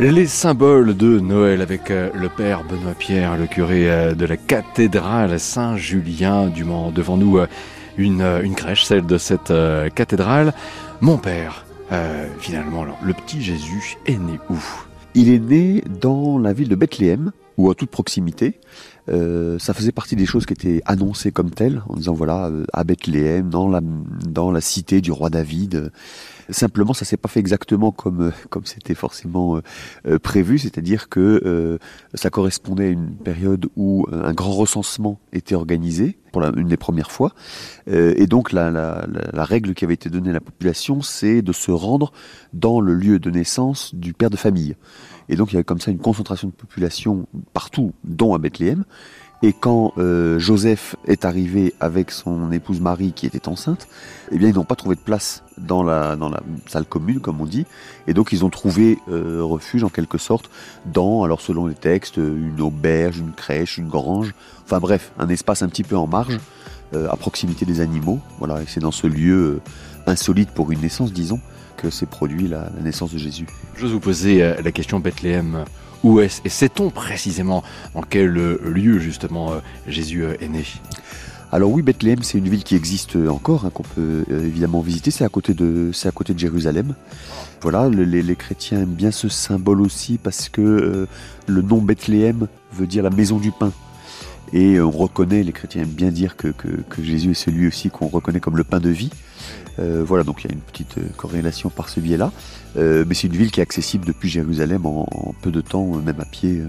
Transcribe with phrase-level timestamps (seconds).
[0.00, 4.36] Les symboles de Noël avec euh, le père Benoît Pierre, le curé euh, de la
[4.36, 6.90] cathédrale Saint-Julien du Mans.
[6.90, 7.46] Devant nous, euh,
[7.96, 9.52] une, une crèche, celle de cette
[9.94, 10.52] cathédrale.
[11.00, 11.64] Mon père,
[12.40, 14.58] finalement, le petit Jésus est né où?
[15.14, 18.58] Il est né dans la ville de Bethléem, ou à toute proximité.
[19.08, 22.64] Euh, ça faisait partie des choses qui étaient annoncées comme telles, en disant voilà, euh,
[22.72, 25.92] à Bethléem, dans la, dans la cité du roi David.
[26.50, 29.60] Simplement, ça s'est pas fait exactement comme euh, comme c'était forcément
[30.22, 31.78] prévu, c'est-à-dire que
[32.14, 37.10] ça correspondait à une période où un grand recensement était organisé pour une des premières
[37.10, 37.32] fois,
[37.86, 41.70] et donc la, la, règle qui avait été donnée à la population, c'est de se
[41.70, 42.12] rendre
[42.52, 44.76] dans le lieu de naissance du père de famille.
[45.28, 48.84] Et donc il y avait comme ça une concentration de population partout, dont à Bethléem.
[49.42, 53.88] Et quand euh, Joseph est arrivé avec son épouse Marie qui était enceinte,
[54.32, 57.40] eh bien ils n'ont pas trouvé de place dans la dans la salle commune comme
[57.40, 57.66] on dit,
[58.06, 60.50] et donc ils ont trouvé euh, refuge en quelque sorte
[60.86, 65.62] dans alors selon les textes une auberge, une crèche, une grange, enfin bref un espace
[65.62, 66.38] un petit peu en marge
[66.94, 68.20] euh, à proximité des animaux.
[68.38, 69.60] Voilà, et c'est dans ce lieu
[70.06, 71.40] insolite pour une naissance disons
[71.76, 73.46] que s'est produit la, naissance de Jésus.
[73.76, 75.64] Je vous poser la question Bethléem.
[76.04, 80.64] Où est-ce Et sait-on précisément en quel euh, lieu justement euh, Jésus est né?
[81.50, 85.10] Alors oui, Bethléem, c'est une ville qui existe encore, hein, qu'on peut évidemment visiter.
[85.10, 86.94] C'est à côté de, c'est à côté de Jérusalem.
[87.62, 91.06] Voilà, les, chrétiens aiment bien ce symbole aussi parce que
[91.46, 93.72] le nom Bethléem veut dire la maison du pain.
[94.54, 96.54] Et on reconnaît, les chrétiens aiment bien dire que,
[97.02, 99.10] Jésus est celui aussi qu'on reconnaît comme le pain de vie.
[99.80, 102.30] Euh, voilà, donc il y a une petite euh, corrélation par ce biais-là.
[102.76, 106.20] Euh, mais c'est une ville qui est accessible depuis Jérusalem en, peu de temps, même
[106.20, 106.62] à pied,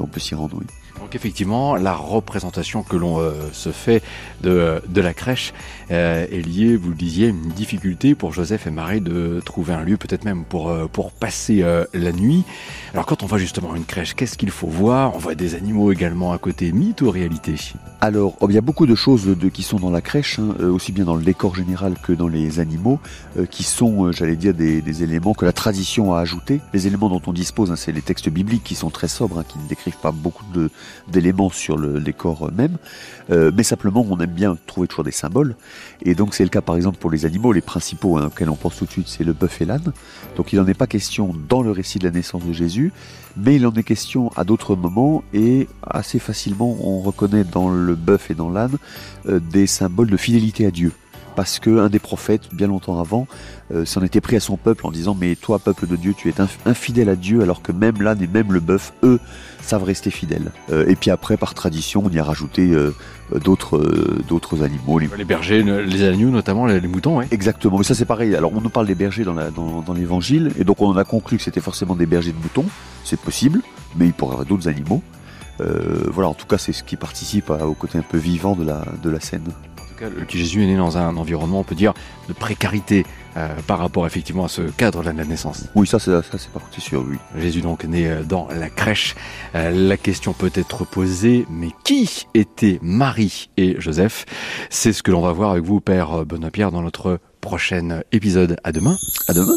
[0.00, 0.66] on peut s'y rendre, oui.
[1.08, 4.02] Donc effectivement, la représentation que l'on se fait
[4.42, 5.54] de, de la crèche
[5.88, 9.96] est liée, vous le disiez, une difficulté pour Joseph et Marie de trouver un lieu,
[9.96, 12.44] peut-être même pour, pour passer la nuit.
[12.92, 15.16] Alors quand on voit justement une crèche, qu'est-ce qu'il faut voir?
[15.16, 17.54] On voit des animaux également à côté, mythe ou réalité?
[18.02, 20.62] Alors, oh, il y a beaucoup de choses de, qui sont dans la crèche, hein,
[20.62, 23.00] aussi bien dans le décor général que dans les animaux,
[23.50, 26.60] qui sont, j'allais dire, des, des éléments que la tradition a ajouté.
[26.74, 29.44] Les éléments dont on dispose, hein, c'est les textes bibliques qui sont très sobres, hein,
[29.48, 30.44] qui ne décrivent pas beaucoup
[31.06, 32.76] d'éléments sur le décor même.
[33.30, 35.54] Euh, mais simplement, on aime bien trouver toujours des symboles.
[36.02, 37.52] Et donc, c'est le cas par exemple pour les animaux.
[37.52, 39.92] Les principaux hein, auxquels on pense tout de suite, c'est le bœuf et l'âne.
[40.36, 42.92] Donc, il n'en est pas question dans le récit de la naissance de Jésus,
[43.36, 45.22] mais il en est question à d'autres moments.
[45.34, 48.76] Et assez facilement, on reconnaît dans le bœuf et dans l'âne
[49.26, 50.92] euh, des symboles de fidélité à Dieu
[51.38, 53.28] parce qu'un des prophètes, bien longtemps avant,
[53.72, 56.28] euh, s'en était pris à son peuple en disant Mais toi, peuple de Dieu, tu
[56.28, 56.34] es
[56.66, 59.20] infidèle à Dieu, alors que même l'âne et même le bœuf, eux,
[59.62, 60.50] savent rester fidèles.
[60.72, 62.92] Euh, et puis après, par tradition, on y a rajouté euh,
[63.44, 63.78] d'autres
[64.26, 64.98] d'autres animaux.
[64.98, 65.06] Les...
[65.24, 67.26] bergers, les agneaux notamment, les, moutons, oui.
[67.30, 68.34] Exactement, mais ça c'est pareil.
[68.34, 71.44] Alors on nous parle des bergers dans l'évangile, dans, et donc on a conclu que
[71.44, 72.64] c'était forcément des bergers de moutons,
[73.04, 73.62] c'est possible,
[73.94, 75.04] mais il pourrait y avoir d'autres animaux.
[75.60, 78.82] voilà, en tout cas, c'est ce qui participe au côté un peu vivant de la,
[79.04, 79.44] de la scène
[80.00, 81.94] le petit Jésus est né dans un environnement, on peut dire,
[82.28, 83.04] de précarité
[83.36, 85.64] euh, par rapport effectivement à ce cadre de la naissance.
[85.74, 87.16] Oui, ça c'est pas sûr, oui.
[87.36, 89.16] Jésus donc né euh, dans la crèche.
[89.54, 94.26] Euh, la question peut être posée, mais qui étaient Marie et Joseph?
[94.70, 98.56] C'est ce que l'on va voir avec vous, Père Benoît Pierre, dans notre prochain épisode.
[98.64, 98.96] À demain.
[99.28, 99.54] À demain.